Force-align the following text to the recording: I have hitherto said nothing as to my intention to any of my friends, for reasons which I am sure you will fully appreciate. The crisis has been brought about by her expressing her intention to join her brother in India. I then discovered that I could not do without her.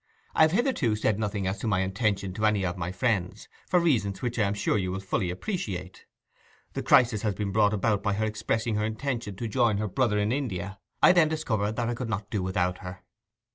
I 0.33 0.41
have 0.41 0.51
hitherto 0.53 0.95
said 0.95 1.19
nothing 1.19 1.45
as 1.45 1.59
to 1.59 1.67
my 1.67 1.81
intention 1.81 2.33
to 2.33 2.47
any 2.47 2.65
of 2.65 2.75
my 2.75 2.91
friends, 2.91 3.47
for 3.67 3.79
reasons 3.79 4.19
which 4.23 4.39
I 4.39 4.47
am 4.47 4.55
sure 4.55 4.75
you 4.79 4.91
will 4.91 4.99
fully 4.99 5.29
appreciate. 5.29 6.07
The 6.73 6.81
crisis 6.81 7.21
has 7.21 7.35
been 7.35 7.51
brought 7.51 7.71
about 7.71 8.01
by 8.01 8.13
her 8.13 8.25
expressing 8.25 8.77
her 8.77 8.85
intention 8.85 9.35
to 9.35 9.47
join 9.47 9.77
her 9.77 9.87
brother 9.87 10.17
in 10.17 10.31
India. 10.31 10.79
I 11.03 11.11
then 11.11 11.29
discovered 11.29 11.75
that 11.75 11.87
I 11.87 11.93
could 11.93 12.09
not 12.09 12.31
do 12.31 12.41
without 12.41 12.79
her. 12.79 13.03